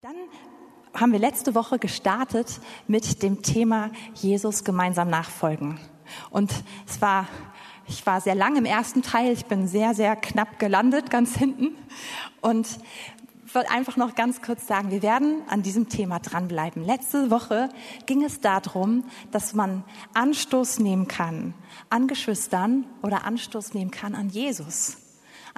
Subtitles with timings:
[0.00, 0.14] Dann
[0.94, 5.80] haben wir letzte Woche gestartet mit dem Thema Jesus gemeinsam nachfolgen.
[6.30, 6.52] Und
[6.86, 7.26] es war,
[7.88, 11.74] ich war sehr lang im ersten Teil, ich bin sehr, sehr knapp gelandet, ganz hinten.
[12.40, 12.68] Und
[13.52, 16.84] wollte einfach noch ganz kurz sagen, wir werden an diesem Thema dranbleiben.
[16.84, 17.68] Letzte Woche
[18.06, 19.02] ging es darum,
[19.32, 19.82] dass man
[20.14, 21.54] Anstoß nehmen kann
[21.90, 25.07] an Geschwistern oder Anstoß nehmen kann an Jesus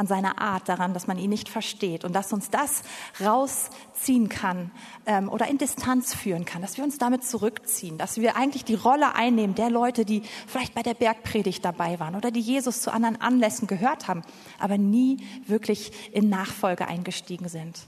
[0.01, 2.83] an seiner Art, daran, dass man ihn nicht versteht und dass uns das
[3.23, 4.71] rausziehen kann
[5.05, 8.75] ähm, oder in Distanz führen kann, dass wir uns damit zurückziehen, dass wir eigentlich die
[8.75, 12.91] Rolle einnehmen der Leute, die vielleicht bei der Bergpredigt dabei waren oder die Jesus zu
[12.93, 14.23] anderen Anlässen gehört haben,
[14.59, 17.81] aber nie wirklich in Nachfolge eingestiegen sind.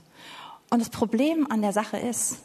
[0.69, 2.37] Und das Problem an der Sache ist,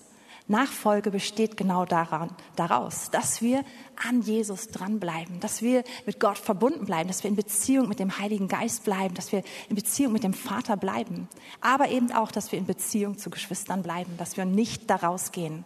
[0.49, 3.65] Nachfolge besteht genau daran, daraus, dass wir
[4.09, 8.19] an Jesus dranbleiben, dass wir mit Gott verbunden bleiben, dass wir in Beziehung mit dem
[8.19, 11.29] Heiligen Geist bleiben, dass wir in Beziehung mit dem Vater bleiben,
[11.61, 15.65] aber eben auch, dass wir in Beziehung zu Geschwistern bleiben, dass wir nicht daraus gehen.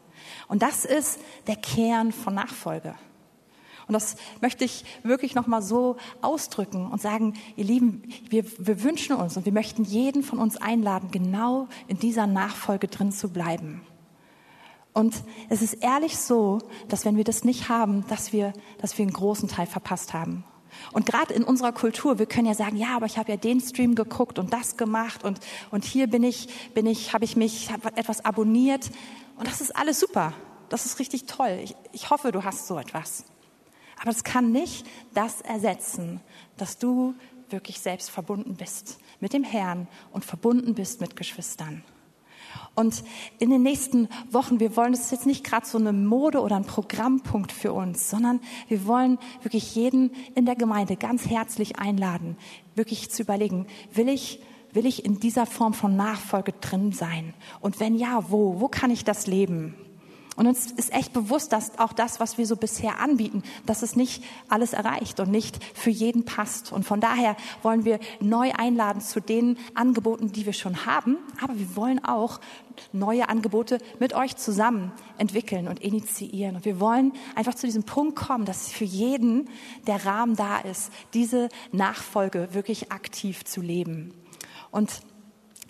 [0.48, 2.94] Und das ist der Kern von Nachfolge.
[3.86, 9.14] Und das möchte ich wirklich nochmal so ausdrücken und sagen, ihr Lieben, wir, wir wünschen
[9.14, 13.82] uns und wir möchten jeden von uns einladen, genau in dieser Nachfolge drin zu bleiben.
[14.92, 15.14] Und
[15.48, 19.12] es ist ehrlich so, dass wenn wir das nicht haben, dass wir, dass wir einen
[19.12, 20.44] großen Teil verpasst haben.
[20.92, 23.60] Und gerade in unserer Kultur, wir können ja sagen, ja, aber ich habe ja den
[23.60, 27.70] Stream geguckt und das gemacht und, und hier bin ich, bin ich, habe ich mich,
[27.70, 28.90] habe etwas abonniert.
[29.36, 30.32] Und das ist alles super.
[30.68, 31.60] Das ist richtig toll.
[31.62, 33.24] Ich, ich hoffe, du hast so etwas.
[34.00, 36.20] Aber es kann nicht das ersetzen,
[36.56, 37.14] dass du
[37.50, 41.84] wirklich selbst verbunden bist mit dem Herrn und verbunden bist mit Geschwistern.
[42.74, 43.02] Und
[43.38, 46.56] in den nächsten Wochen, wir wollen, das ist jetzt nicht gerade so eine Mode oder
[46.56, 52.36] ein Programmpunkt für uns, sondern wir wollen wirklich jeden in der Gemeinde ganz herzlich einladen,
[52.74, 54.40] wirklich zu überlegen, will ich
[54.74, 57.34] Will ich in dieser Form von Nachfolge drin sein?
[57.60, 58.58] Und wenn ja, wo?
[58.58, 59.74] Wo kann ich das leben?
[60.34, 63.96] Und uns ist echt bewusst, dass auch das, was wir so bisher anbieten, dass es
[63.96, 66.72] nicht alles erreicht und nicht für jeden passt.
[66.72, 71.18] Und von daher wollen wir neu einladen zu den Angeboten, die wir schon haben.
[71.42, 72.40] Aber wir wollen auch
[72.92, 76.56] neue Angebote mit euch zusammen entwickeln und initiieren.
[76.56, 79.50] Und wir wollen einfach zu diesem Punkt kommen, dass für jeden
[79.86, 84.14] der Rahmen da ist, diese Nachfolge wirklich aktiv zu leben.
[84.70, 85.02] Und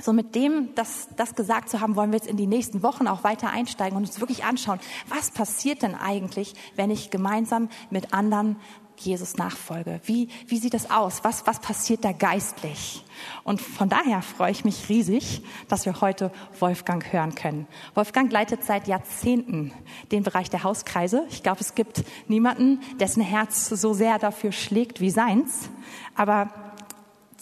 [0.02, 3.06] so mit dem, das, das gesagt zu haben, wollen wir jetzt in die nächsten Wochen
[3.06, 8.12] auch weiter einsteigen und uns wirklich anschauen, was passiert denn eigentlich, wenn ich gemeinsam mit
[8.12, 8.56] anderen
[8.96, 10.00] Jesus nachfolge?
[10.04, 11.24] Wie, wie sieht das aus?
[11.24, 13.04] Was, was passiert da geistlich?
[13.44, 17.66] Und von daher freue ich mich riesig, dass wir heute Wolfgang hören können.
[17.94, 19.72] Wolfgang leitet seit Jahrzehnten
[20.10, 21.26] den Bereich der Hauskreise.
[21.30, 25.70] Ich glaube, es gibt niemanden, dessen Herz so sehr dafür schlägt wie seins.
[26.14, 26.50] Aber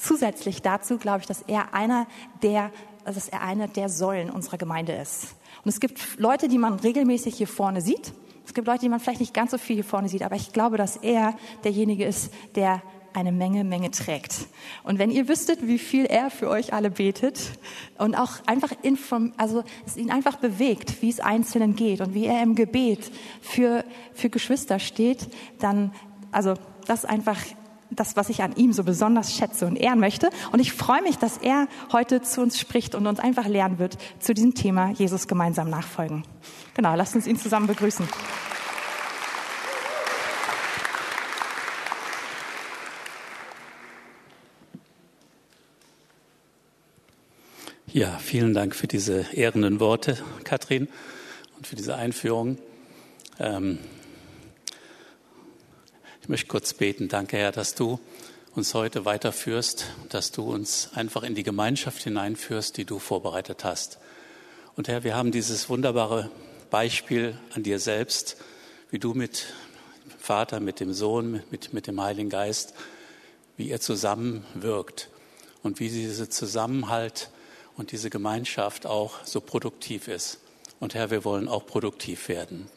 [0.00, 2.06] zusätzlich dazu glaube ich, dass er einer
[2.42, 2.70] der,
[3.04, 5.34] dass er einer der Säulen unserer Gemeinde ist.
[5.64, 8.12] Und es gibt Leute, die man regelmäßig hier vorne sieht.
[8.46, 10.52] Es gibt Leute, die man vielleicht nicht ganz so viel hier vorne sieht, aber ich
[10.52, 11.34] glaube, dass er
[11.64, 14.46] derjenige ist, der eine Menge, Menge trägt.
[14.84, 17.40] Und wenn ihr wüsstet, wie viel er für euch alle betet
[17.98, 22.26] und auch einfach inform, also es ihn einfach bewegt, wie es Einzelnen geht und wie
[22.26, 23.84] er im Gebet für,
[24.14, 25.28] für Geschwister steht,
[25.58, 25.92] dann,
[26.30, 26.54] also
[26.86, 27.38] das einfach
[27.90, 30.30] das, was ich an ihm so besonders schätze und ehren möchte.
[30.52, 33.98] Und ich freue mich, dass er heute zu uns spricht und uns einfach lernen wird
[34.20, 36.24] zu diesem Thema Jesus gemeinsam nachfolgen.
[36.74, 38.06] Genau, lasst uns ihn zusammen begrüßen.
[47.92, 50.86] Ja, vielen Dank für diese ehrenden Worte, Katrin,
[51.56, 52.56] und für diese Einführung.
[53.40, 53.78] Ähm,
[56.28, 57.08] möchte kurz beten.
[57.08, 57.98] Danke, Herr, dass du
[58.54, 63.98] uns heute weiterführst, dass du uns einfach in die Gemeinschaft hineinführst, die du vorbereitet hast.
[64.76, 66.30] Und Herr, wir haben dieses wunderbare
[66.70, 68.36] Beispiel an dir selbst,
[68.91, 69.47] wie du mit
[70.04, 72.75] dem Vater, mit dem Sohn, mit, mit dem Heiligen Geist,
[73.56, 75.09] wie ihr zusammenwirkt
[75.62, 77.30] und wie dieser Zusammenhalt
[77.76, 80.38] und diese Gemeinschaft auch so produktiv ist.
[80.80, 82.68] Und Herr, wir wollen auch produktiv werden.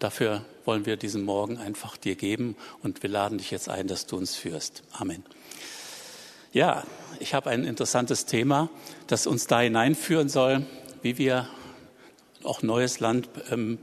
[0.00, 4.06] Dafür wollen wir diesen Morgen einfach dir geben und wir laden dich jetzt ein, dass
[4.06, 4.82] du uns führst.
[4.92, 5.22] Amen.
[6.52, 6.84] Ja,
[7.20, 8.70] ich habe ein interessantes Thema,
[9.08, 10.64] das uns da hineinführen soll,
[11.02, 11.50] wie wir
[12.42, 13.78] auch neues Land ähm,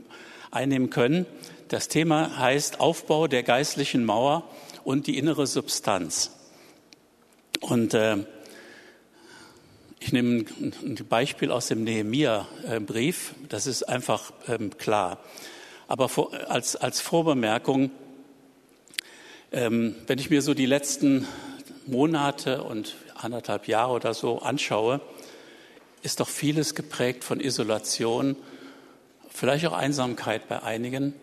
[0.49, 1.27] einnehmen können.
[1.67, 4.49] Das Thema heißt Aufbau der geistlichen Mauer
[4.83, 6.31] und die innere Substanz.
[7.61, 8.25] Und äh,
[9.99, 13.35] ich nehme ein Beispiel aus dem Nehemia-Brief.
[13.49, 15.19] Das ist einfach ähm, klar.
[15.87, 17.91] Aber vor, als, als Vorbemerkung,
[19.51, 21.27] ähm, wenn ich mir so die letzten
[21.85, 24.99] Monate und anderthalb Jahre oder so anschaue,
[26.03, 28.35] ist doch vieles geprägt von Isolation,
[29.29, 31.13] vielleicht auch Einsamkeit bei einigen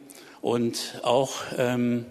[0.41, 2.07] und auch ähm,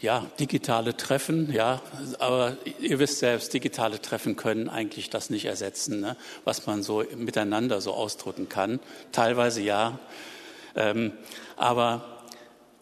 [0.00, 1.82] ja, digitale Treffen, ja,
[2.20, 7.02] aber ihr wisst selbst, digitale Treffen können eigentlich das nicht ersetzen, ne, was man so
[7.16, 8.78] miteinander so ausdrücken kann.
[9.10, 9.98] Teilweise ja,
[10.78, 11.12] ähm,
[11.56, 12.04] aber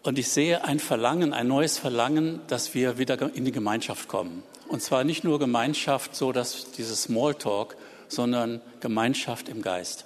[0.06, 4.44] und ich sehe ein Verlangen, ein neues Verlangen, dass wir wieder in die Gemeinschaft kommen.
[4.68, 7.76] Und zwar nicht nur Gemeinschaft, so dass dieses Smalltalk,
[8.06, 10.04] sondern Gemeinschaft im Geist.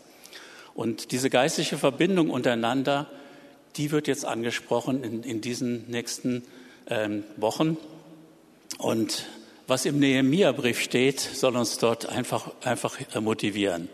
[0.73, 3.11] Und diese geistliche Verbindung untereinander,
[3.77, 6.45] die wird jetzt angesprochen in, in diesen nächsten
[6.87, 7.77] ähm, Wochen.
[8.79, 9.27] Und
[9.67, 13.91] was im Nehemia-Brief steht, soll uns dort einfach, einfach motivieren.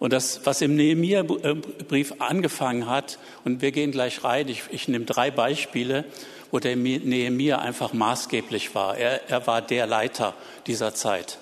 [0.00, 5.04] Und das, was im Nehemia-Brief angefangen hat, und wir gehen gleich rein, ich, ich nehme
[5.04, 6.04] drei Beispiele,
[6.50, 8.96] wo der Nehemia einfach maßgeblich war.
[8.96, 10.34] Er, er war der Leiter
[10.66, 11.38] dieser Zeit.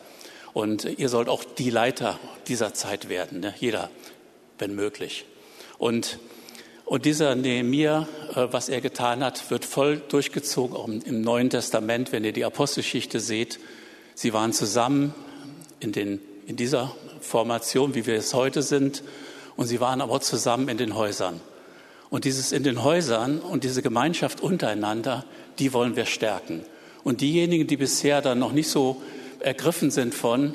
[0.52, 2.18] Und ihr sollt auch die Leiter
[2.48, 3.54] dieser Zeit werden, ne?
[3.58, 3.90] jeder,
[4.58, 5.24] wenn möglich.
[5.78, 6.18] Und
[6.84, 12.12] und dieser Nehemia, äh, was er getan hat, wird voll durchgezogen, auch im Neuen Testament,
[12.12, 13.60] wenn ihr die Apostelgeschichte seht.
[14.14, 15.14] Sie waren zusammen
[15.80, 19.02] in, den, in dieser Formation, wie wir es heute sind,
[19.56, 21.40] und sie waren aber zusammen in den Häusern.
[22.10, 25.24] Und dieses in den Häusern und diese Gemeinschaft untereinander,
[25.58, 26.64] die wollen wir stärken.
[27.04, 29.02] Und diejenigen, die bisher dann noch nicht so
[29.40, 30.54] ergriffen sind von,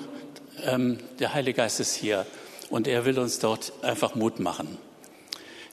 [0.65, 2.25] ähm, der Heilige Geist ist hier
[2.69, 4.77] und er will uns dort einfach Mut machen.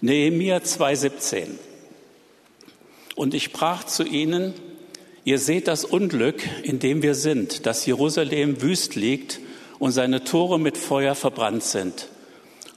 [0.01, 1.49] Nehemia 2,17.
[3.15, 4.55] Und ich sprach zu ihnen,
[5.25, 9.41] ihr seht das Unglück, in dem wir sind, dass Jerusalem wüst liegt
[9.81, 12.07] und seine Tore mit Feuer verbrannt sind.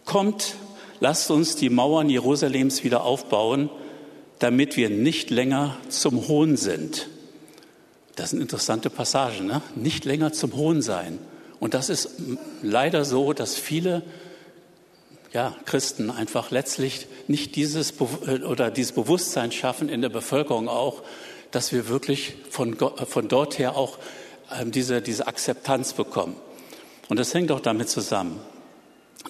[0.05, 0.55] Kommt,
[1.00, 3.69] lasst uns die Mauern Jerusalems wieder aufbauen,
[4.39, 7.09] damit wir nicht länger zum Hohn sind.
[8.15, 9.61] Das sind interessante Passagen, ne?
[9.75, 11.19] nicht länger zum Hohn sein.
[11.59, 12.09] Und das ist
[12.61, 14.01] leider so, dass viele
[15.33, 17.91] ja, Christen einfach letztlich nicht dieses
[18.27, 21.01] äh, oder dieses Bewusstsein schaffen in der Bevölkerung auch,
[21.51, 23.97] dass wir wirklich von, von dort her auch
[24.59, 26.35] ähm, diese, diese Akzeptanz bekommen.
[27.09, 28.39] Und das hängt auch damit zusammen.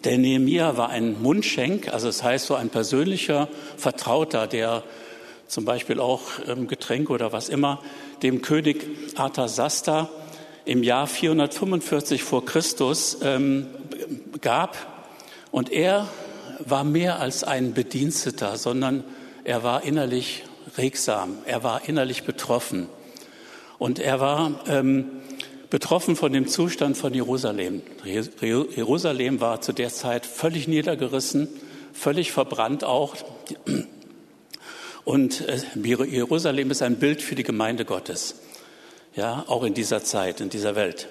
[0.03, 3.47] Der Nehemia war ein Mundschenk, also das heißt so ein persönlicher
[3.77, 4.83] Vertrauter, der
[5.47, 7.81] zum Beispiel auch ähm, Getränke oder was immer
[8.21, 10.09] dem König Arthasasta
[10.65, 13.67] im Jahr 445 vor Christus ähm,
[14.41, 14.77] gab
[15.51, 16.07] und er
[16.59, 19.03] war mehr als ein Bediensteter, sondern
[19.43, 20.43] er war innerlich
[20.77, 22.87] regsam, er war innerlich betroffen.
[23.77, 25.05] Und er war ähm,
[25.73, 27.81] betroffen von dem Zustand von Jerusalem.
[28.05, 31.47] Jerusalem war zu der Zeit völlig niedergerissen,
[31.93, 33.15] völlig verbrannt auch.
[35.03, 38.35] Und äh, Jerusalem ist ein Bild für die Gemeinde Gottes.
[39.15, 41.07] Ja, auch in dieser Zeit, in dieser Welt.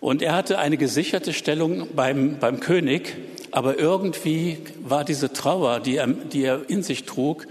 [0.00, 3.14] Und er hatte eine gesicherte Stellung beim, beim König,
[3.50, 7.46] aber irgendwie war diese Trauer, die er, die er in sich trug,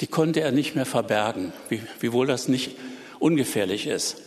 [0.00, 2.70] die konnte er nicht mehr verbergen, wie, wiewohl das nicht
[3.18, 4.23] ungefährlich ist.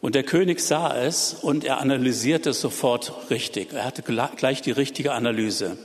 [0.00, 3.72] Und der König sah es und er analysierte es sofort richtig.
[3.72, 5.78] Er hatte gleich die richtige Analyse.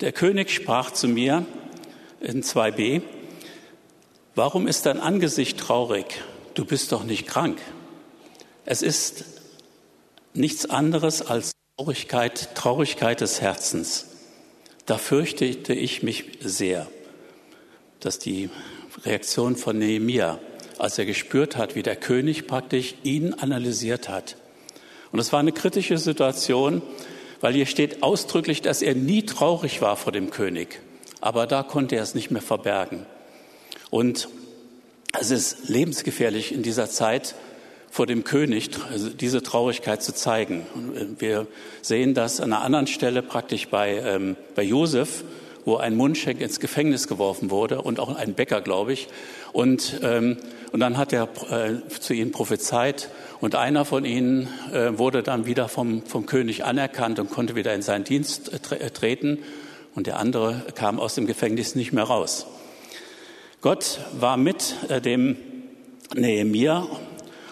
[0.00, 1.46] Der König sprach zu mir
[2.20, 3.02] in 2b,
[4.34, 6.20] warum ist dein Angesicht traurig?
[6.54, 7.58] Du bist doch nicht krank.
[8.64, 9.24] Es ist
[10.34, 14.06] nichts anderes als Traurigkeit, Traurigkeit des Herzens.
[14.86, 16.86] Da fürchtete ich mich sehr,
[18.00, 18.50] dass die
[19.04, 20.38] Reaktion von Nehemia,
[20.78, 24.36] als er gespürt hat, wie der König praktisch ihn analysiert hat.
[25.12, 26.82] Und es war eine kritische Situation,
[27.40, 30.80] weil hier steht ausdrücklich, dass er nie traurig war vor dem König.
[31.20, 33.06] Aber da konnte er es nicht mehr verbergen.
[33.90, 34.28] Und
[35.18, 37.34] es ist lebensgefährlich in dieser Zeit,
[37.94, 40.66] vor dem König also diese Traurigkeit zu zeigen.
[41.20, 41.46] Wir
[41.80, 45.22] sehen das an einer anderen Stelle praktisch bei, ähm, bei Josef,
[45.64, 49.06] wo ein Mundschenk ins Gefängnis geworfen wurde und auch ein Bäcker, glaube ich.
[49.52, 50.38] Und, ähm,
[50.74, 53.08] und dann hat er äh, zu ihnen prophezeit
[53.40, 57.72] und einer von ihnen äh, wurde dann wieder vom, vom König anerkannt und konnte wieder
[57.76, 59.38] in seinen Dienst äh, treten
[59.94, 62.48] und der andere kam aus dem Gefängnis nicht mehr raus.
[63.60, 65.36] Gott war mit äh, dem
[66.12, 66.88] Nehemia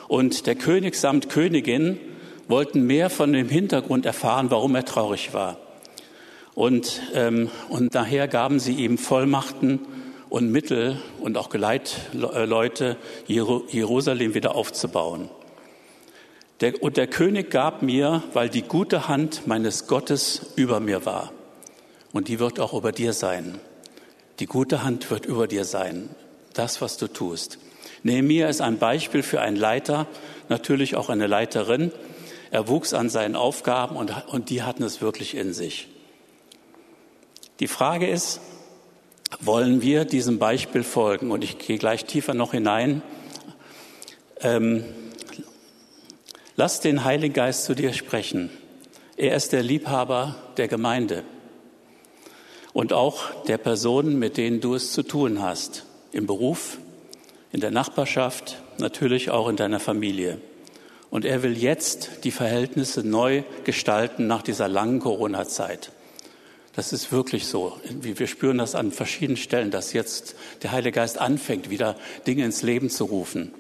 [0.09, 2.01] und der König samt Königin
[2.49, 5.59] wollten mehr von dem Hintergrund erfahren, warum er traurig war.
[6.57, 9.79] Und, ähm, und daher gaben sie ihm Vollmachten
[10.33, 12.97] und Mittel und auch Geleitleute,
[13.27, 15.29] Jerusalem wieder aufzubauen.
[16.63, 21.35] Der, und der König gab mir, weil die gute Hand meines Gottes über mir war.
[22.15, 23.61] Und die wird auch über dir sein.
[24.39, 26.09] Die gute Hand wird über dir sein.
[26.55, 27.59] Das, was du tust.
[28.03, 30.07] Nehemiah ist ein Beispiel für einen Leiter,
[30.49, 31.93] natürlich auch eine Leiterin,
[32.51, 35.89] Er wuchs an seinen Aufgaben und, und die hatten es wirklich in sich.
[37.61, 38.41] Die Frage ist,
[39.41, 41.31] wollen wir diesem Beispiel folgen?
[41.31, 43.03] Und ich gehe gleich tiefer noch hinein.
[44.41, 44.85] Ähm,
[46.57, 48.51] lass den Heiligen Geist zu dir sprechen.
[49.17, 51.25] Er ist der Liebhaber der Gemeinde
[52.73, 55.85] und auch der Personen, mit denen du es zu tun hast.
[56.13, 56.79] Im Beruf,
[57.53, 60.41] in der Nachbarschaft, natürlich auch in deiner Familie.
[61.11, 65.93] Und er will jetzt die Verhältnisse neu gestalten nach dieser langen Corona-Zeit.
[66.75, 67.79] Das ist wirklich so.
[68.01, 72.63] Wir spüren das an verschiedenen Stellen, dass jetzt der Heilige Geist anfängt, wieder Dinge ins
[72.63, 73.53] Leben zu rufen.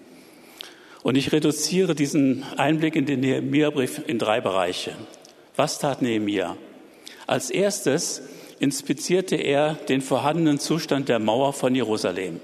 [1.02, 4.96] Und ich reduziere diesen Einblick in den Nehemiah-Brief in drei Bereiche.
[5.56, 6.56] Was tat Nehemiah?
[7.26, 8.22] Als erstes
[8.60, 12.40] inspizierte er den vorhandenen Zustand der Mauer von Jerusalem.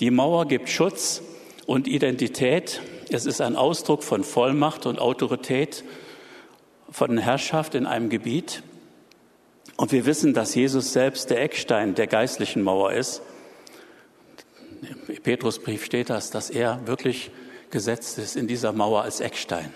[0.00, 1.22] Die Mauer gibt Schutz
[1.66, 2.80] und Identität.
[3.10, 5.84] Es ist ein Ausdruck von Vollmacht und Autorität,
[6.90, 8.62] von Herrschaft in einem Gebiet.
[9.76, 13.22] Und wir wissen, dass Jesus selbst der Eckstein der geistlichen Mauer ist.
[15.08, 17.30] Im Petrusbrief steht das, dass er wirklich
[17.70, 19.72] gesetzt ist in dieser Mauer als Eckstein.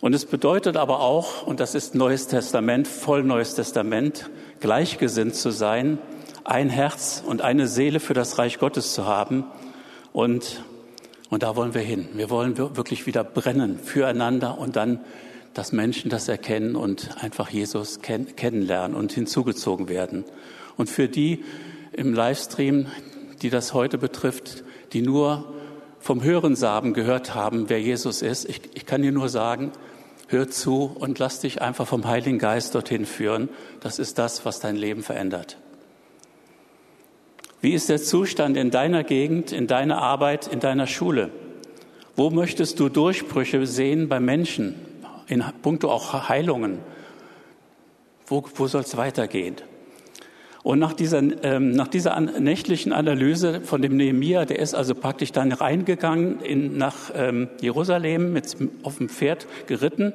[0.00, 5.50] Und es bedeutet aber auch, und das ist Neues Testament, voll Neues Testament, gleichgesinnt zu
[5.50, 5.98] sein,
[6.44, 9.44] ein Herz und eine Seele für das Reich Gottes zu haben.
[10.12, 10.64] Und,
[11.30, 12.08] und da wollen wir hin.
[12.14, 15.04] Wir wollen wirklich wieder brennen füreinander und dann
[15.54, 20.24] dass Menschen das erkennen und einfach Jesus kenn kennenlernen und hinzugezogen werden.
[20.76, 21.44] Und für die
[21.92, 22.86] im Livestream,
[23.42, 25.52] die das heute betrifft, die nur
[25.98, 29.72] vom Hörensaben gehört haben, wer Jesus ist, ich, ich kann dir nur sagen,
[30.28, 33.48] hör zu und lass dich einfach vom Heiligen Geist dorthin führen.
[33.80, 35.58] Das ist das, was dein Leben verändert.
[37.60, 41.30] Wie ist der Zustand in deiner Gegend, in deiner Arbeit, in deiner Schule?
[42.16, 44.74] Wo möchtest du Durchbrüche sehen bei Menschen?
[45.26, 46.78] In puncto auch Heilungen.
[48.26, 49.56] Wo, wo soll es weitergehen?
[50.62, 55.32] Und nach dieser, ähm, nach dieser nächtlichen Analyse von dem Nehemia, der ist also praktisch
[55.32, 60.12] dann reingegangen in, nach ähm, Jerusalem mit, auf dem Pferd geritten.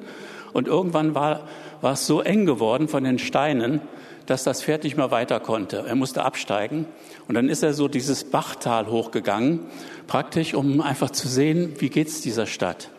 [0.54, 1.46] Und irgendwann war,
[1.82, 3.82] war es so eng geworden von den Steinen,
[4.24, 5.84] dass das Pferd nicht mehr weiter konnte.
[5.86, 6.86] Er musste absteigen.
[7.28, 9.60] Und dann ist er so dieses Bachtal hochgegangen,
[10.06, 12.90] praktisch, um einfach zu sehen, wie geht's dieser Stadt.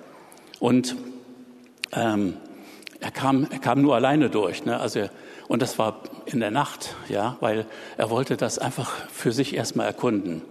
[0.59, 0.95] Und
[1.91, 2.37] ähm,
[2.99, 4.65] er, kam, er kam nur alleine durch.
[4.65, 4.79] Ne?
[4.79, 5.09] Also,
[5.47, 7.65] und das war in der Nacht, ja, weil
[7.97, 10.41] er wollte das einfach für sich erstmal erkunden.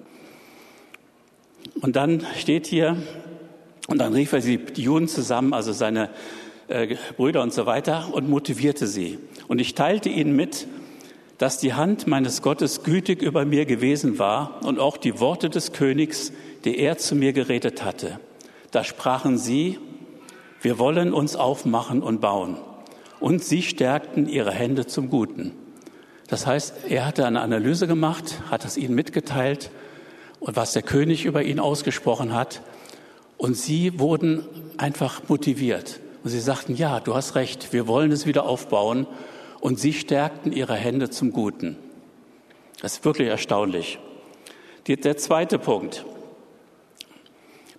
[1.80, 2.96] Und dann steht hier,
[3.86, 6.10] und dann rief er die, Juden zusammen, also seine
[6.68, 9.18] äh, Brüder und so weiter, und motivierte sie.
[9.46, 10.66] Und ich teilte ihnen mit,
[11.38, 15.72] dass die Hand meines Gottes gütig über mir gewesen war und auch die Worte des
[15.72, 16.32] Königs,
[16.64, 18.18] die er zu mir geredet hatte.
[18.72, 19.78] Da sprachen sie,
[20.60, 22.56] wir wollen uns aufmachen und bauen.
[23.20, 25.52] Und sie stärkten ihre Hände zum Guten.
[26.28, 29.70] Das heißt, er hatte eine Analyse gemacht, hat es ihnen mitgeteilt
[30.40, 32.62] und was der König über ihn ausgesprochen hat.
[33.36, 34.44] Und sie wurden
[34.76, 36.00] einfach motiviert.
[36.22, 39.06] Und sie sagten, ja, du hast recht, wir wollen es wieder aufbauen.
[39.60, 41.76] Und sie stärkten ihre Hände zum Guten.
[42.80, 43.98] Das ist wirklich erstaunlich.
[44.86, 46.04] Der zweite Punkt.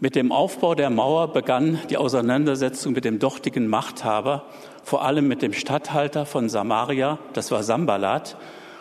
[0.02, 4.46] Mit dem Aufbau der Mauer begann die Auseinandersetzung mit dem dortigen Machthaber,
[4.82, 8.38] vor allem mit dem Statthalter von Samaria, das war Sambalat,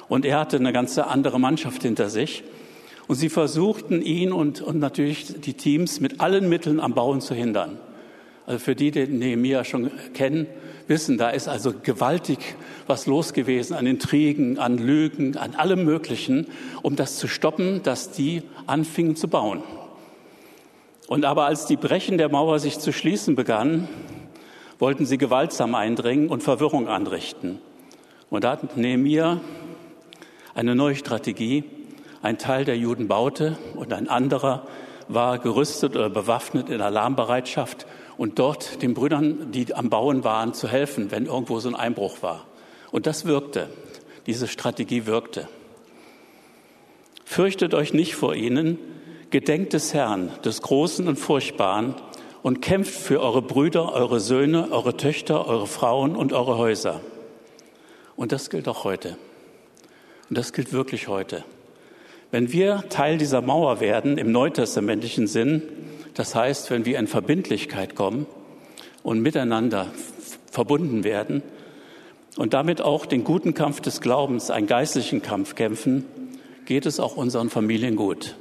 [0.08, 2.44] und er hatte eine ganze andere Mannschaft hinter sich.
[3.08, 7.34] Und sie versuchten ihn und, und natürlich die Teams mit allen Mitteln am Bauen zu
[7.34, 7.80] hindern.
[8.46, 10.46] Also für die, die Nehemiah schon kennen,
[10.86, 12.38] wissen, da ist also gewaltig
[12.86, 16.46] was los gewesen an Intrigen, an Lügen, an allem Möglichen,
[16.82, 19.64] um das zu stoppen, dass die anfingen zu bauen.
[21.08, 23.88] Und aber als die Brechen der Mauer sich zu schließen begannen,
[24.78, 27.58] wollten sie gewaltsam eindringen und Verwirrung anrichten.
[28.28, 29.40] Und da hat Nehemiah
[30.54, 31.64] eine neue Strategie.
[32.20, 34.66] Ein Teil der Juden baute und ein anderer
[35.08, 37.86] war gerüstet oder bewaffnet in Alarmbereitschaft
[38.18, 42.18] und dort den Brüdern, die am Bauen waren, zu helfen, wenn irgendwo so ein Einbruch
[42.20, 42.44] war.
[42.90, 43.70] Und das wirkte.
[44.26, 45.48] Diese Strategie wirkte.
[47.24, 48.78] Fürchtet euch nicht vor ihnen,
[49.30, 51.94] Gedenkt des Herrn, des Großen und Furchtbaren,
[52.42, 57.00] und kämpft für eure Brüder, eure Söhne, eure Töchter, eure Frauen und eure Häuser.
[58.16, 59.18] Und das gilt auch heute.
[60.30, 61.44] Und das gilt wirklich heute.
[62.30, 65.62] Wenn wir Teil dieser Mauer werden im neutestamentlichen Sinn,
[66.14, 68.26] das heißt, wenn wir in Verbindlichkeit kommen
[69.02, 69.86] und miteinander
[70.50, 71.42] verbunden werden
[72.36, 76.04] und damit auch den guten Kampf des Glaubens, einen geistlichen Kampf kämpfen,
[76.66, 78.36] geht es auch unseren Familien gut.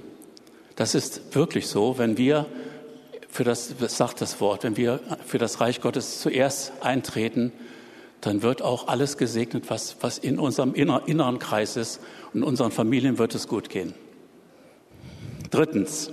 [0.77, 2.45] Das ist wirklich so, wenn wir
[3.29, 7.51] für das, das sagt das Wort, wenn wir für das Reich Gottes zuerst eintreten,
[8.21, 11.99] dann wird auch alles gesegnet, was, was in unserem inneren Kreis ist
[12.33, 13.93] und unseren Familien wird es gut gehen.
[15.49, 16.11] Drittens,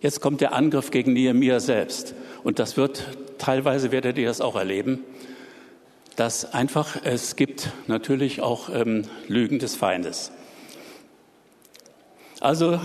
[0.00, 2.14] jetzt kommt der Angriff gegen Nehemiah selbst.
[2.44, 5.04] Und das wird, teilweise werdet ihr das auch erleben,
[6.16, 10.32] dass einfach es gibt natürlich auch ähm, Lügen des Feindes.
[12.40, 12.78] Also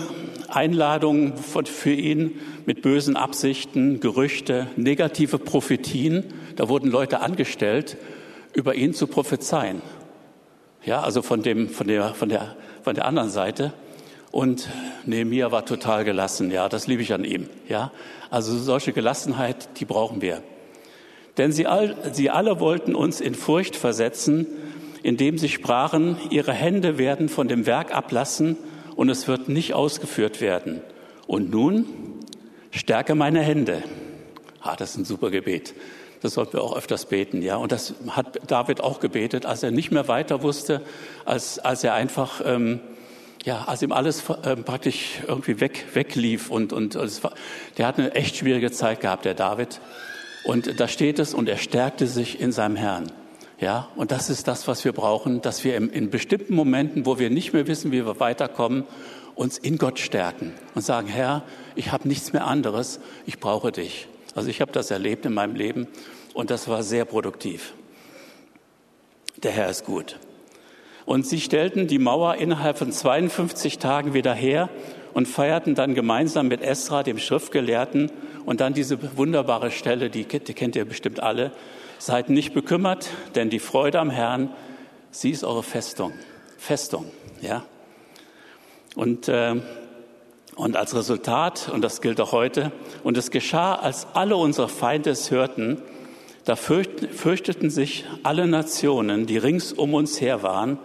[0.48, 6.24] Einladungen für ihn mit bösen Absichten, Gerüchte, negative Prophetien.
[6.56, 7.96] Da wurden Leute angestellt,
[8.52, 9.80] über ihn zu prophezeien.
[10.84, 13.72] Ja, also von dem, von der, von der, von der anderen Seite.
[14.32, 14.68] Und
[15.06, 16.50] Nehemiah war total gelassen.
[16.50, 17.48] Ja, das liebe ich an ihm.
[17.68, 17.92] Ja,
[18.30, 20.42] also solche Gelassenheit, die brauchen wir.
[21.38, 24.48] Denn sie, all, sie alle wollten uns in Furcht versetzen,
[25.04, 28.56] indem sie sprachen, ihre Hände werden von dem Werk ablassen
[28.96, 30.80] und es wird nicht ausgeführt werden.
[31.26, 31.86] Und nun
[32.70, 33.82] stärke meine Hände.
[34.60, 35.74] Ah, das ist ein super Gebet.
[36.20, 37.56] Das sollten wir auch öfters beten, ja.
[37.56, 40.80] Und das hat David auch gebetet, als er nicht mehr weiter wusste,
[41.26, 42.80] als, als er einfach, ähm,
[43.44, 47.34] ja, als ihm alles ähm, praktisch irgendwie weg, weglief und, und es war,
[47.76, 49.80] der hat eine echt schwierige Zeit gehabt, der David.
[50.44, 53.12] Und da steht es, und er stärkte sich in seinem Herrn.
[53.60, 57.30] Ja, und das ist das, was wir brauchen, dass wir in, bestimmten Momenten, wo wir
[57.30, 58.84] nicht mehr wissen, wie wir weiterkommen,
[59.34, 61.42] uns in Gott stärken und sagen, Herr,
[61.74, 64.08] ich habe nichts mehr anderes, ich brauche dich.
[64.34, 65.86] Also ich habe das erlebt in meinem Leben
[66.34, 67.74] und das war sehr produktiv.
[69.42, 70.18] Der Herr ist gut.
[71.04, 74.68] Und sie stellten die Mauer innerhalb von 52 Tagen wieder her
[75.12, 78.10] und feierten dann gemeinsam mit Esra, dem Schriftgelehrten,
[78.44, 81.52] und dann diese wunderbare Stelle, die kennt ihr bestimmt alle,
[82.06, 84.50] Seid nicht bekümmert, denn die Freude am Herrn,
[85.10, 86.12] sie ist eure Festung.
[86.58, 87.06] Festung,
[87.40, 87.64] ja.
[88.94, 89.54] Und, äh,
[90.54, 92.72] und als Resultat, und das gilt auch heute,
[93.04, 95.80] und es geschah, als alle unsere Feinde es hörten,
[96.44, 100.78] da fürchteten sich alle Nationen, die rings um uns her waren,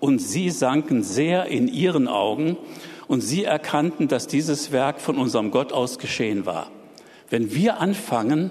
[0.00, 2.58] und sie sanken sehr in ihren Augen,
[3.06, 6.70] und sie erkannten, dass dieses Werk von unserem Gott aus geschehen war.
[7.30, 8.50] Wenn wir anfangen,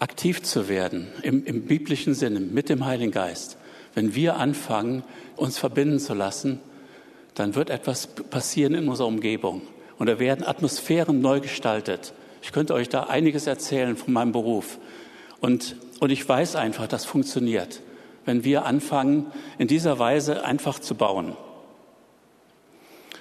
[0.00, 3.58] aktiv zu werden, im, im biblischen Sinne, mit dem Heiligen Geist,
[3.94, 5.04] wenn wir anfangen,
[5.36, 6.60] uns verbinden zu lassen,
[7.34, 9.62] dann wird etwas passieren in unserer Umgebung.
[9.98, 12.14] Und da werden Atmosphären neu gestaltet.
[12.42, 14.78] Ich könnte euch da einiges erzählen von meinem Beruf.
[15.40, 17.80] Und, und ich weiß einfach, das funktioniert,
[18.24, 19.26] wenn wir anfangen,
[19.58, 21.36] in dieser Weise einfach zu bauen.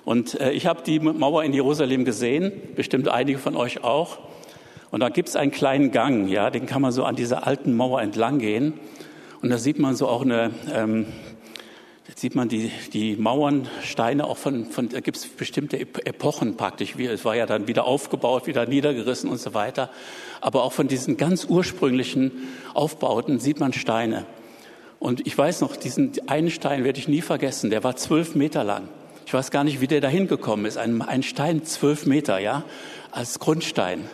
[0.06, 4.18] Und äh, ich habe die Mauer in Jerusalem gesehen, bestimmt einige von euch auch.
[4.92, 7.76] Und da gibt es einen kleinen Gang, ja, den kann man so an dieser alten
[7.76, 8.74] Mauer entlang gehen.
[9.42, 11.06] Und da sieht man so auch eine, ähm,
[12.10, 16.58] Jetzt sieht man die, die Mauern, Steine auch von, von da gibt es bestimmte Epochen
[16.58, 16.98] praktisch.
[16.98, 19.92] Wie, es war ja dann wieder aufgebaut, wieder niedergerissen und so weiter.
[20.42, 22.32] Aber auch von diesen ganz ursprünglichen
[22.74, 24.26] Aufbauten sieht man Steine.
[24.98, 27.70] Und ich weiß noch, diesen einen Stein werde ich nie vergessen.
[27.70, 28.90] Der war zwölf Meter lang.
[29.28, 30.78] Ich weiß gar nicht, wie der da hingekommen ist.
[30.78, 32.64] Ein, ein Stein zwölf Meter, ja,
[33.12, 34.10] als Grundstein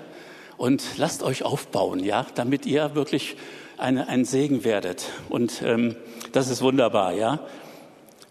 [0.57, 3.35] und lasst euch aufbauen, ja, damit ihr wirklich
[3.77, 5.05] eine, ein Segen werdet.
[5.29, 5.95] Und ähm,
[6.31, 7.39] das ist wunderbar, ja.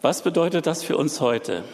[0.03, 1.65] Was bedeutet das für uns heute?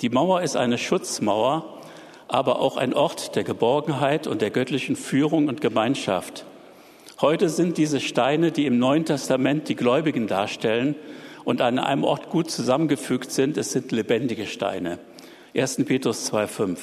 [0.00, 1.80] Die Mauer ist eine Schutzmauer,
[2.28, 6.44] aber auch ein Ort der Geborgenheit und der göttlichen Führung und Gemeinschaft.
[7.20, 10.94] Heute sind diese Steine, die im Neuen Testament die Gläubigen darstellen
[11.44, 14.98] und an einem Ort gut zusammengefügt sind, es sind lebendige Steine.
[15.54, 15.84] 1.
[15.86, 16.78] Petrus 2,5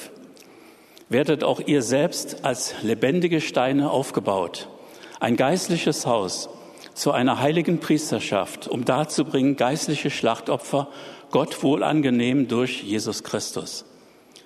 [1.08, 4.68] werdet auch ihr selbst als lebendige Steine aufgebaut,
[5.20, 6.48] ein geistliches Haus
[6.94, 10.88] zu einer heiligen Priesterschaft, um darzubringen geistliche Schlachtopfer,
[11.30, 13.84] Gott wohlangenehm durch Jesus Christus.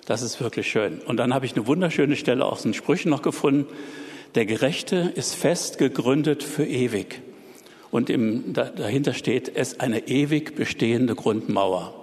[0.05, 0.99] Das ist wirklich schön.
[0.99, 3.67] Und dann habe ich eine wunderschöne Stelle aus den Sprüchen noch gefunden.
[4.35, 7.21] Der Gerechte ist fest gegründet für ewig.
[7.91, 12.00] Und im, dahinter steht es eine ewig bestehende Grundmauer.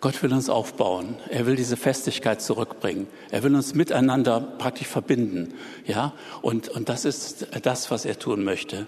[0.00, 1.16] Gott will uns aufbauen.
[1.28, 3.06] Er will diese Festigkeit zurückbringen.
[3.30, 5.52] Er will uns miteinander praktisch verbinden.
[5.86, 8.86] Ja, und, und das ist das, was er tun möchte.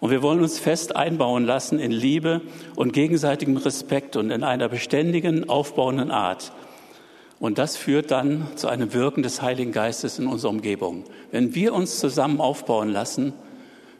[0.00, 2.42] Und wir wollen uns fest einbauen lassen in Liebe
[2.76, 6.52] und gegenseitigem Respekt und in einer beständigen, aufbauenden Art.
[7.40, 11.04] Und das führt dann zu einem Wirken des Heiligen Geistes in unserer Umgebung.
[11.30, 13.32] Wenn wir uns zusammen aufbauen lassen,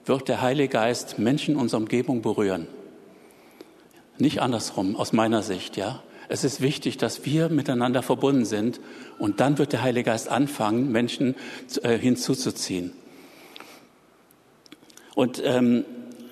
[0.04, 2.66] wird der Heilige Geist Menschen in unserer Umgebung berühren.
[4.18, 6.02] Nicht andersrum, aus meiner Sicht, ja.
[6.28, 8.80] Es ist wichtig, dass wir miteinander verbunden sind
[9.18, 11.34] und dann wird der Heilige Geist anfangen, Menschen
[11.82, 12.92] äh, hinzuzuziehen.
[15.14, 15.84] Und ähm,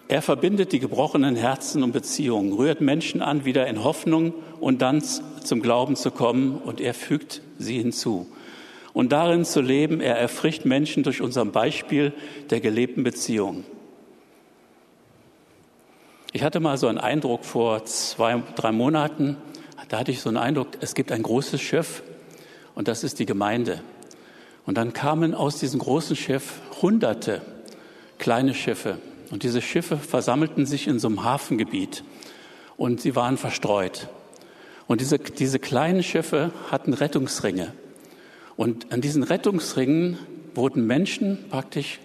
[0.08, 5.02] er verbindet die gebrochenen Herzen und Beziehungen, rührt Menschen an, wieder in Hoffnung und dann
[5.02, 8.26] zum Glauben zu kommen und er fügt sie hinzu.
[8.92, 12.12] und darin zu leben, er erfrischt Menschen durch unser Beispiel
[12.50, 13.64] der gelebten Beziehung.
[16.32, 19.36] Ich hatte mal so einen Eindruck vor zwei, drei Monaten,
[19.88, 22.02] da hatte ich so einen Eindruck, es gibt ein großes Schiff
[22.74, 23.80] und das ist die Gemeinde.
[24.64, 27.42] Und dann kamen aus diesem großen Schiff hunderte
[28.18, 28.98] kleine Schiffe.
[29.30, 32.04] Und diese Schiffe versammelten sich in so einem Hafengebiet
[32.76, 34.08] und sie waren verstreut.
[34.86, 37.72] Und diese, diese kleinen Schiffe hatten Rettungsringe.
[38.56, 40.18] Und an diesen Rettungsringen
[40.54, 41.98] wurden Menschen praktisch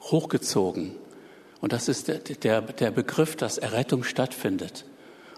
[0.00, 0.92] hochgezogen.
[1.60, 4.86] Und das ist der, der, der Begriff, dass Errettung stattfindet.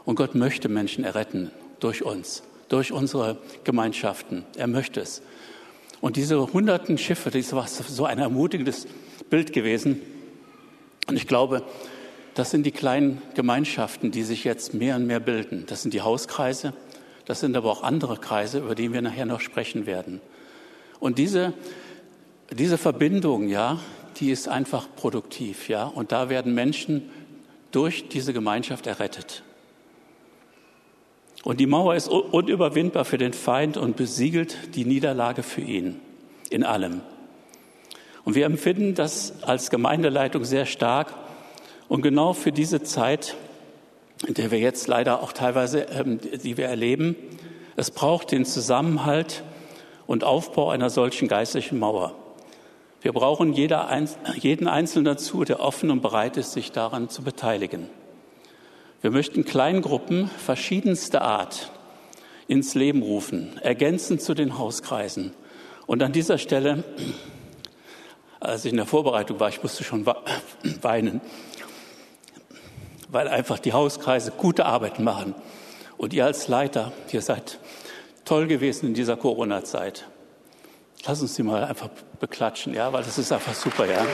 [0.04, 1.50] Und Gott möchte Menschen erretten
[1.82, 4.44] durch uns, durch unsere Gemeinschaften.
[4.56, 5.22] Er möchte es.
[6.00, 8.86] Und diese hunderten Schiffe, das war so ein ermutigendes
[9.30, 10.00] Bild gewesen.
[11.08, 11.62] Und ich glaube,
[12.34, 15.64] das sind die kleinen Gemeinschaften, die sich jetzt mehr und mehr bilden.
[15.66, 16.72] Das sind die Hauskreise,
[17.24, 20.20] das sind aber auch andere Kreise, über die wir nachher noch sprechen werden.
[20.98, 21.52] Und diese,
[22.50, 23.78] diese Verbindung, ja,
[24.18, 25.84] die ist einfach produktiv, ja.
[25.84, 27.10] Und da werden Menschen
[27.70, 29.42] durch diese Gemeinschaft errettet.
[31.44, 36.00] Und die Mauer ist unüberwindbar für den Feind und besiegelt die Niederlage für ihn
[36.50, 37.00] in allem.
[38.24, 41.14] Und wir empfinden das als Gemeindeleitung sehr stark.
[41.88, 43.36] Und genau für diese Zeit,
[44.26, 47.16] in der wir jetzt leider auch teilweise, ähm, die wir erleben,
[47.74, 49.42] es braucht den Zusammenhalt
[50.06, 52.14] und Aufbau einer solchen geistlichen Mauer.
[53.00, 53.88] Wir brauchen jeder,
[54.36, 57.88] jeden Einzelnen dazu, der offen und bereit ist, sich daran zu beteiligen.
[59.02, 61.72] Wir möchten Kleingruppen verschiedenster Art
[62.46, 65.32] ins Leben rufen, ergänzend zu den Hauskreisen.
[65.86, 66.84] Und an dieser Stelle,
[68.38, 70.06] als ich in der Vorbereitung war, ich musste schon
[70.82, 71.20] weinen,
[73.08, 75.34] weil einfach die Hauskreise gute Arbeit machen.
[75.98, 77.58] Und ihr als Leiter, ihr seid
[78.24, 80.06] toll gewesen in dieser Corona-Zeit.
[81.04, 81.88] Lass uns die mal einfach
[82.20, 84.06] beklatschen, ja, weil das ist einfach super, ja.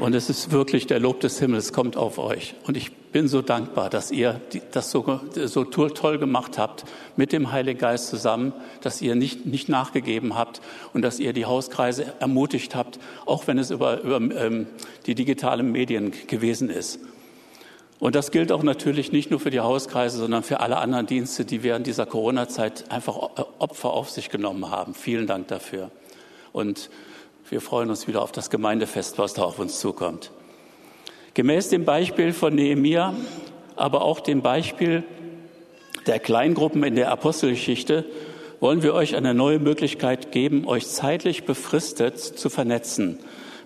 [0.00, 2.54] Und es ist wirklich der Lob des Himmels kommt auf euch.
[2.66, 4.40] Und ich bin so dankbar, dass ihr
[4.72, 6.86] das so, so toll gemacht habt
[7.16, 10.62] mit dem Heiligen Geist zusammen, dass ihr nicht, nicht nachgegeben habt
[10.94, 14.68] und dass ihr die Hauskreise ermutigt habt, auch wenn es über, über ähm,
[15.04, 16.98] die digitalen Medien gewesen ist.
[17.98, 21.44] Und das gilt auch natürlich nicht nur für die Hauskreise, sondern für alle anderen Dienste,
[21.44, 23.16] die während dieser Corona-Zeit einfach
[23.58, 24.94] Opfer auf sich genommen haben.
[24.94, 25.90] Vielen Dank dafür.
[26.52, 26.88] Und
[27.50, 30.30] wir freuen uns wieder auf das Gemeindefest, was da auf uns zukommt.
[31.34, 33.14] Gemäß dem Beispiel von Nehemia,
[33.74, 35.02] aber auch dem Beispiel
[36.06, 38.04] der Kleingruppen in der Apostelgeschichte,
[38.60, 43.18] wollen wir euch eine neue Möglichkeit geben, euch zeitlich befristet zu vernetzen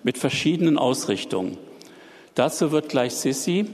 [0.03, 1.57] mit verschiedenen Ausrichtungen.
[2.33, 3.67] Dazu wird gleich Sissi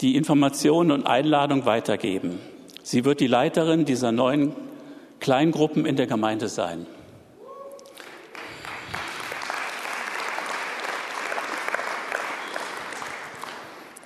[0.00, 2.40] die Informationen und Einladung weitergeben.
[2.82, 4.54] Sie wird die Leiterin dieser neuen
[5.20, 6.86] Kleingruppen in der Gemeinde sein.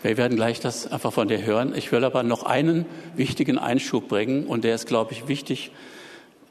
[0.02, 1.74] Wir werden gleich das einfach von dir hören.
[1.74, 5.72] Ich will aber noch einen wichtigen Einschub bringen und der ist, glaube ich, wichtig,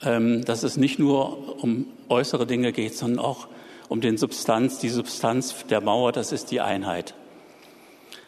[0.03, 3.47] ähm, dass es nicht nur um äußere Dinge geht, sondern auch
[3.87, 7.13] um den Substanz, die Substanz der Mauer, das ist die Einheit.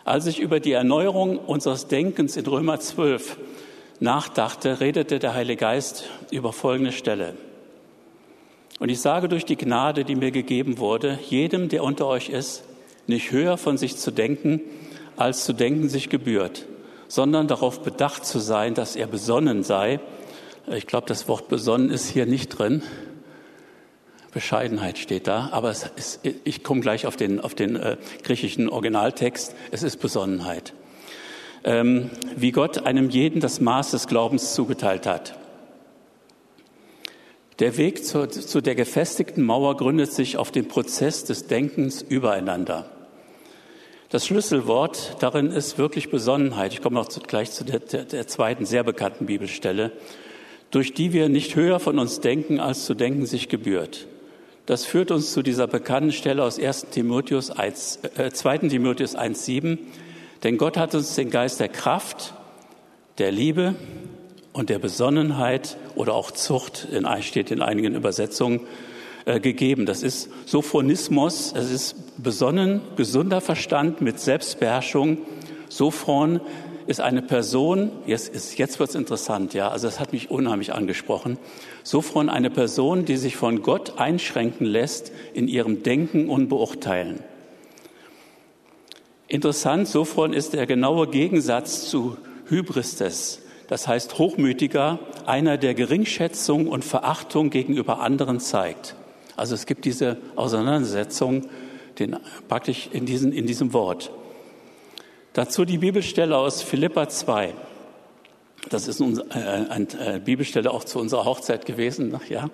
[0.05, 3.37] Als ich über die Erneuerung unseres Denkens in Römer 12
[3.99, 7.35] nachdachte, redete der Heilige Geist über folgende Stelle.
[8.79, 12.63] Und ich sage durch die Gnade, die mir gegeben wurde, jedem, der unter euch ist,
[13.07, 14.61] nicht höher von sich zu denken,
[15.19, 16.65] als zu denken sich gebührt,
[17.07, 19.99] sondern darauf bedacht zu sein, dass er besonnen sei.
[20.67, 22.83] Ich glaube, das Wort besonnen ist hier nicht drin.
[24.31, 29.55] Bescheidenheit steht da, aber ist, ich komme gleich auf den, auf den äh, griechischen Originaltext.
[29.71, 30.73] Es ist Besonnenheit.
[31.63, 35.35] Ähm, wie Gott einem jeden das Maß des Glaubens zugeteilt hat.
[37.57, 42.89] Der Weg zu, zu der gefestigten Mauer gründet sich auf dem Prozess des Denkens übereinander.
[44.09, 46.73] Das Schlüsselwort darin ist wirklich Besonnenheit.
[46.73, 49.91] Ich komme noch gleich zu der, der, der zweiten sehr bekannten Bibelstelle,
[50.71, 54.07] durch die wir nicht höher von uns denken, als zu denken sich gebührt.
[54.65, 56.87] Das führt uns zu dieser bekannten Stelle aus 1.
[56.89, 58.69] Timotheus 1, äh, 2.
[58.69, 59.77] Timotheus 1,7.
[60.41, 62.33] Denn Gott hat uns den Geist der Kraft,
[63.19, 63.75] der Liebe
[64.53, 68.61] und der Besonnenheit oder auch Zucht, in, steht in einigen Übersetzungen,
[69.29, 69.85] äh, gegeben.
[69.85, 75.19] Das ist Sophonismus, es ist besonnen, gesunder Verstand mit Selbstbeherrschung.
[75.67, 76.41] Sophron
[76.87, 80.73] ist eine Person, jetzt, ist, jetzt wird es interessant, ja, also das hat mich unheimlich
[80.73, 81.37] angesprochen.
[81.83, 87.19] Sophron eine Person, die sich von Gott einschränken lässt in ihrem Denken und Beurteilen.
[89.27, 96.83] Interessant, Sophron ist der genaue Gegensatz zu Hybristes, das heißt hochmütiger, einer, der Geringschätzung und
[96.83, 98.95] Verachtung gegenüber anderen zeigt.
[99.39, 101.47] Also es gibt diese Auseinandersetzung
[101.97, 102.17] den,
[102.49, 104.11] praktisch in, diesen, in diesem Wort.
[105.31, 107.53] Dazu die Bibelstelle aus Philippa 2.
[108.69, 112.19] Das ist eine äh, äh, Bibelstelle auch zu unserer Hochzeit gewesen.
[112.27, 112.49] Ja,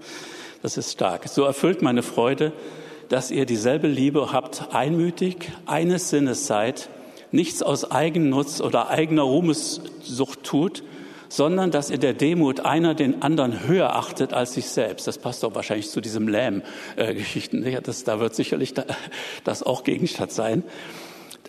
[0.62, 1.28] das ist stark.
[1.28, 2.54] So erfüllt meine Freude,
[3.10, 6.90] dass ihr dieselbe Liebe habt, einmütig, eines Sinnes seid,
[7.32, 10.84] nichts aus Eigennutz oder eigener Ruhmessucht tut,
[11.36, 15.06] sondern dass in der Demut einer den anderen höher achtet als sich selbst.
[15.06, 17.64] Das passt doch wahrscheinlich zu diesem Lähm-Geschichten.
[17.64, 18.74] Äh, da wird sicherlich
[19.44, 20.64] das auch Gegenstand sein.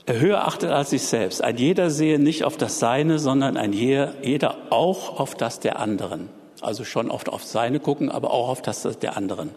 [0.08, 1.42] Höher achtet als sich selbst.
[1.42, 6.30] Ein jeder sehe nicht auf das Seine, sondern ein jeder auch auf das der anderen.
[6.60, 9.50] Also schon oft auf Seine gucken, aber auch auf das der anderen.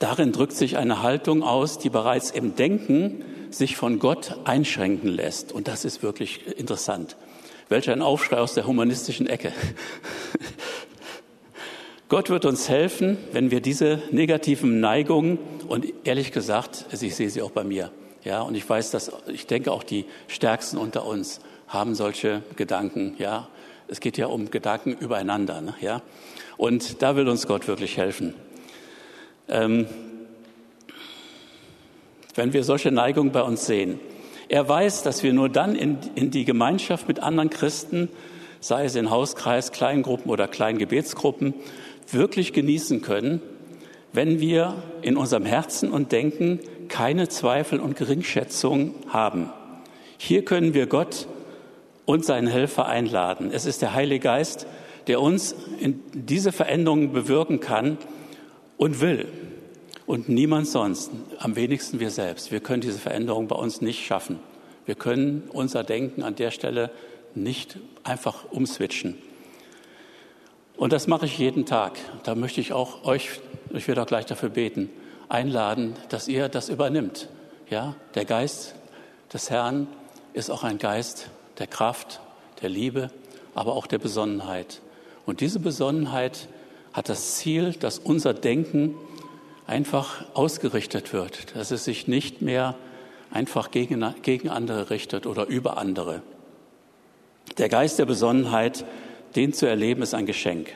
[0.00, 5.52] Darin drückt sich eine Haltung aus, die bereits im Denken sich von Gott einschränken lässt.
[5.52, 7.16] Und das ist wirklich interessant.
[7.72, 9.50] Welch ein Aufschrei aus der humanistischen Ecke.
[12.10, 17.30] Gott wird uns helfen, wenn wir diese negativen Neigungen und ehrlich gesagt, also ich sehe
[17.30, 17.90] sie auch bei mir,
[18.24, 23.14] ja, und ich weiß, dass ich denke auch die Stärksten unter uns haben solche Gedanken,
[23.16, 23.48] ja.
[23.88, 25.74] Es geht ja um Gedanken übereinander, ne?
[25.80, 26.02] ja.
[26.58, 28.34] Und da will uns Gott wirklich helfen.
[29.48, 29.86] Ähm,
[32.34, 33.98] wenn wir solche Neigungen bei uns sehen,
[34.52, 38.10] er weiß, dass wir nur dann in, in die Gemeinschaft mit anderen Christen,
[38.60, 41.54] sei es in Hauskreis, Kleingruppen oder Kleingebetsgruppen,
[42.10, 43.40] wirklich genießen können,
[44.12, 49.50] wenn wir in unserem Herzen und Denken keine Zweifel und Geringschätzung haben.
[50.18, 51.28] Hier können wir Gott
[52.04, 53.48] und seinen Helfer einladen.
[53.54, 54.66] Es ist der Heilige Geist,
[55.06, 57.96] der uns in diese Veränderungen bewirken kann
[58.76, 59.28] und will
[60.12, 62.52] und niemand sonst, am wenigsten wir selbst.
[62.52, 64.40] Wir können diese Veränderung bei uns nicht schaffen.
[64.84, 66.90] Wir können unser Denken an der Stelle
[67.34, 69.16] nicht einfach umswitchen.
[70.76, 71.98] Und das mache ich jeden Tag.
[72.24, 74.90] Da möchte ich auch euch, ich werde auch gleich dafür beten,
[75.30, 77.30] einladen, dass ihr das übernimmt.
[77.70, 78.74] Ja, der Geist
[79.32, 79.86] des Herrn
[80.34, 82.20] ist auch ein Geist der Kraft,
[82.60, 83.10] der Liebe,
[83.54, 84.82] aber auch der Besonnenheit.
[85.24, 86.48] Und diese Besonnenheit
[86.92, 88.94] hat das Ziel, dass unser Denken
[89.72, 92.74] einfach ausgerichtet wird, dass es sich nicht mehr
[93.30, 96.20] einfach gegen, gegen andere richtet oder über andere.
[97.56, 98.84] Der Geist der Besonnenheit,
[99.34, 100.74] den zu erleben, ist ein Geschenk.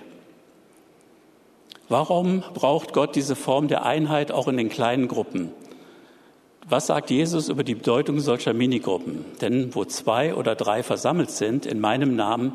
[1.91, 5.53] Warum braucht Gott diese Form der Einheit auch in den kleinen Gruppen?
[6.67, 9.27] Was sagt Jesus über die Bedeutung solcher Minigruppen?
[9.43, 12.55] Denn wo zwei oder drei versammelt sind in meinem Namen,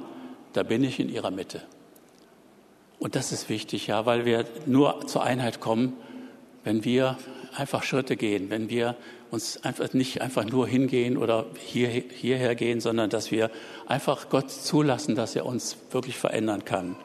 [0.54, 1.62] da bin ich in ihrer Mitte.
[2.97, 5.93] Und das ist wichtig, ja, weil wir nur zur Einheit kommen,
[6.63, 7.17] wenn wir
[7.56, 8.95] einfach Schritte gehen, wenn wir
[9.30, 13.50] uns einfach nicht einfach nur hingehen oder hier, hierher gehen, sondern dass wir
[13.88, 16.95] einfach Gott zulassen, dass er uns wirklich verändern kann.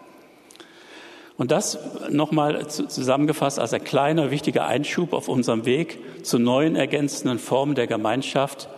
[1.37, 1.79] Und das
[2.11, 7.87] nochmal zusammengefasst als ein kleiner, wichtiger Einschub auf unserem Weg zu neuen ergänzenden Formen der
[7.87, 8.69] Gemeinschaft.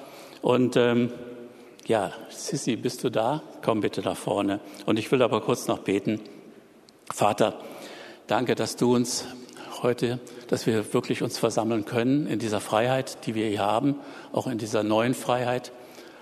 [0.43, 1.13] Und ähm,
[1.87, 3.43] ja, Sissi, bist du da?
[3.63, 4.61] Komm bitte nach vorne.
[4.87, 6.21] Und ich will aber kurz noch beten.
[7.15, 7.61] Vater,
[8.27, 9.25] danke, dass du uns
[9.83, 13.97] heute, dass wir wirklich uns versammeln können in dieser Freiheit, die wir hier haben,
[14.33, 15.73] auch in dieser neuen Freiheit.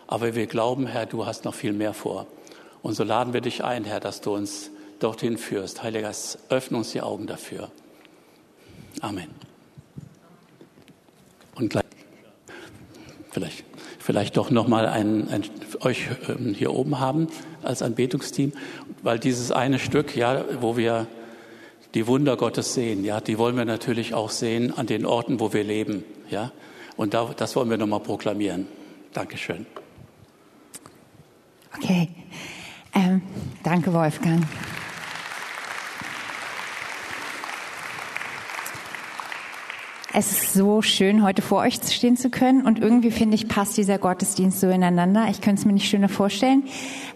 [0.07, 2.27] Aber wir glauben, Herr, du hast noch viel mehr vor.
[2.83, 5.83] Und so laden wir dich ein, Herr, dass du uns dorthin führst.
[5.83, 7.71] Heiliger Geist, öffne uns die Augen dafür.
[9.01, 9.29] Amen.
[11.55, 11.85] Und gleich,
[13.31, 13.65] vielleicht,
[13.99, 15.43] vielleicht doch noch mal ein, ein,
[15.81, 17.29] euch ähm, hier oben haben
[17.63, 18.53] als ein Betungsteam,
[19.03, 21.07] weil dieses eine Stück, ja, wo wir
[21.97, 25.55] die Wunder Gottes sehen, ja, die wollen wir natürlich auch sehen an den Orten, wo
[25.55, 26.53] wir leben, ja.
[26.95, 28.67] Und da, das wollen wir nochmal proklamieren.
[29.15, 29.65] Dankeschön.
[31.75, 32.11] Okay.
[32.95, 33.23] Ähm,
[33.63, 34.47] danke, Wolfgang.
[40.19, 42.63] Es ist so schön, heute vor euch stehen zu können.
[42.63, 45.27] Und irgendwie finde ich, passt dieser Gottesdienst so ineinander.
[45.29, 46.63] Ich könnte es mir nicht schöner vorstellen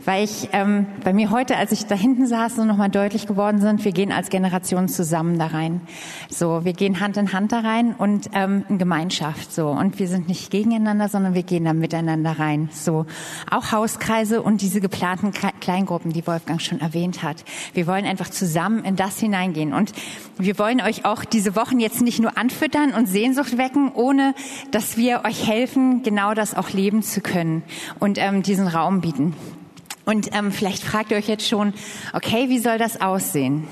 [0.05, 3.61] weil ich ähm, bei mir heute, als ich da hinten saß, so nochmal deutlich geworden
[3.61, 5.83] sind, wir gehen als Generation zusammen da rein.
[6.29, 9.69] So, wir gehen Hand in Hand da rein und ähm, in Gemeinschaft so.
[9.69, 12.71] Und wir sind nicht gegeneinander, sondern wir gehen da miteinander rein.
[12.73, 13.07] So,
[13.51, 17.45] auch Hauskreise und diese geplanten Kleingruppen, die Wolfgang schon erwähnt hat.
[17.75, 19.73] Wir wollen einfach zusammen in das hineingehen.
[19.73, 19.93] Und
[20.39, 24.35] wir wollen euch auch diese Wochen jetzt nicht nur anfüttern und Sehnsucht wecken, ohne
[24.71, 27.63] dass wir euch helfen, genau das auch leben zu können
[27.99, 29.35] und ähm, diesen Raum bieten.
[30.05, 31.73] Und ähm, vielleicht fragt ihr euch jetzt schon,
[32.13, 33.69] okay, wie soll das aussehen?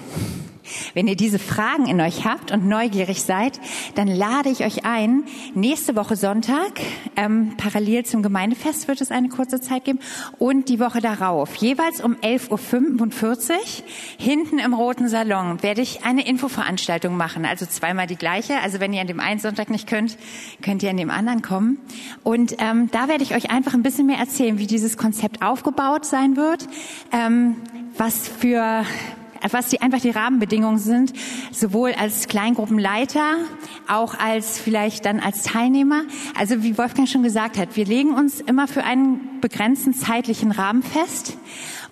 [0.95, 3.61] Wenn ihr diese Fragen in euch habt und neugierig seid,
[3.95, 6.81] dann lade ich euch ein, nächste Woche Sonntag,
[7.17, 10.01] ähm, parallel zum Gemeindefest wird es eine kurze Zeit geben,
[10.39, 13.59] und die Woche darauf, jeweils um 11.45 Uhr,
[14.19, 18.61] hinten im Roten Salon, werde ich eine Infoveranstaltung machen, also zweimal die gleiche.
[18.61, 20.17] Also wenn ihr an dem einen Sonntag nicht könnt,
[20.63, 21.79] könnt ihr an dem anderen kommen.
[22.23, 26.05] Und ähm, da werde ich euch einfach ein bisschen mehr erzählen, wie dieses Konzept aufgebaut
[26.05, 26.67] sein wird,
[27.13, 27.57] ähm,
[27.97, 28.85] was für
[29.51, 31.13] was die einfach die Rahmenbedingungen sind,
[31.53, 33.37] sowohl als Kleingruppenleiter,
[33.89, 36.03] auch als vielleicht dann als Teilnehmer.
[36.37, 40.83] Also wie Wolfgang schon gesagt hat, wir legen uns immer für einen begrenzten zeitlichen Rahmen
[40.83, 41.37] fest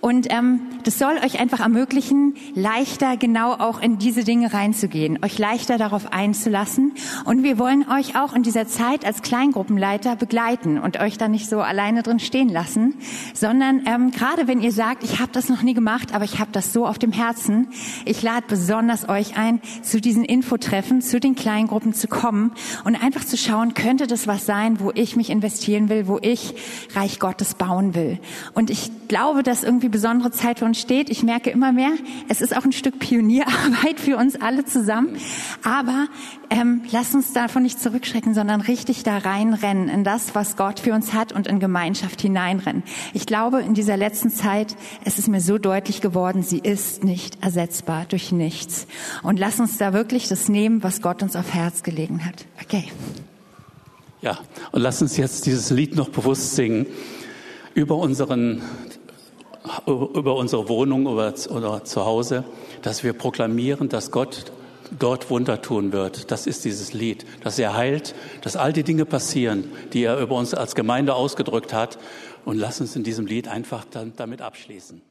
[0.01, 5.39] und ähm, das soll euch einfach ermöglichen, leichter genau auch in diese Dinge reinzugehen, euch
[5.39, 6.93] leichter darauf einzulassen.
[7.25, 11.49] Und wir wollen euch auch in dieser Zeit als Kleingruppenleiter begleiten und euch da nicht
[11.49, 12.95] so alleine drin stehen lassen,
[13.35, 16.53] sondern ähm, gerade wenn ihr sagt, ich habe das noch nie gemacht, aber ich habe
[16.53, 17.69] das so auf dem Herzen,
[18.05, 22.53] ich lade besonders euch ein, zu diesen Infotreffen, zu den Kleingruppen zu kommen
[22.85, 26.55] und einfach zu schauen, könnte das was sein, wo ich mich investieren will, wo ich
[26.95, 28.19] Reich Gottes bauen will.
[28.55, 31.11] Und ich glaube, dass irgendwie irgendwie besondere Zeit für uns steht.
[31.11, 31.93] Ich merke immer mehr,
[32.29, 35.17] es ist auch ein Stück Pionierarbeit für uns alle zusammen.
[35.63, 36.07] Aber
[36.51, 40.93] ähm, lass uns davon nicht zurückschrecken, sondern richtig da reinrennen in das, was Gott für
[40.93, 42.83] uns hat und in Gemeinschaft hineinrennen.
[43.15, 47.43] Ich glaube, in dieser letzten Zeit, es ist mir so deutlich geworden, sie ist nicht
[47.43, 48.87] ersetzbar durch nichts.
[49.23, 52.47] Und lass uns da wirklich das nehmen, was Gott uns auf Herz gelegen hat.
[52.63, 52.85] Okay.
[54.21, 54.39] Ja,
[54.73, 56.87] und lass uns jetzt dieses Lied noch bewusst singen
[57.75, 58.63] über unseren
[59.87, 62.45] über unsere Wohnung oder, oder zu Hause,
[62.83, 64.53] dass wir proklamieren, dass Gott
[64.99, 66.31] dort Wunder tun wird.
[66.31, 70.37] Das ist dieses Lied, dass er heilt, dass all die Dinge passieren, die er über
[70.37, 71.99] uns als Gemeinde ausgedrückt hat.
[72.45, 75.03] Und lass uns in diesem Lied einfach dann damit abschließen.